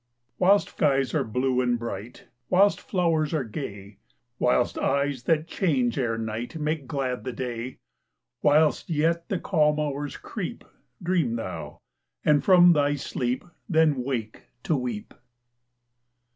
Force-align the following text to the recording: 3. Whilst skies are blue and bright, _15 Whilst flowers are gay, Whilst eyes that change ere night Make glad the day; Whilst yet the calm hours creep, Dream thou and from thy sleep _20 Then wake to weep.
3. 0.39 0.47
Whilst 0.47 0.69
skies 0.69 1.13
are 1.13 1.23
blue 1.23 1.61
and 1.61 1.77
bright, 1.77 2.23
_15 2.25 2.29
Whilst 2.49 2.81
flowers 2.81 3.33
are 3.35 3.43
gay, 3.43 3.99
Whilst 4.39 4.79
eyes 4.79 5.21
that 5.25 5.45
change 5.45 5.99
ere 5.99 6.17
night 6.17 6.55
Make 6.59 6.87
glad 6.87 7.23
the 7.23 7.31
day; 7.31 7.77
Whilst 8.41 8.89
yet 8.89 9.29
the 9.29 9.37
calm 9.37 9.79
hours 9.79 10.17
creep, 10.17 10.63
Dream 11.03 11.35
thou 11.35 11.81
and 12.25 12.43
from 12.43 12.73
thy 12.73 12.95
sleep 12.95 13.43
_20 13.43 13.51
Then 13.69 14.03
wake 14.03 14.45
to 14.63 14.75
weep. 14.75 15.13